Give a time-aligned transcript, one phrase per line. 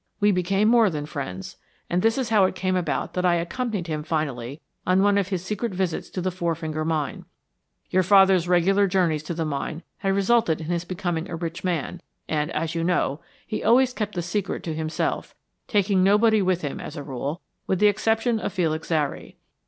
[0.19, 1.57] We became more than friends,
[1.87, 5.27] and this is how it came about that I accompanied him finally on one of
[5.27, 7.25] his secret visits to the Four Finger Mine.
[7.91, 12.01] Your father's regular journeys to the mine had resulted in his becoming a rich man,
[12.27, 15.35] and, as you know, he always kept the secret to himself,
[15.67, 19.37] taking nobody with him as a rule, with the exception of Felix Zary.